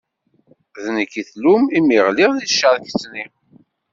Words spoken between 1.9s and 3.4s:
ɣliɣ di tcerket-nni.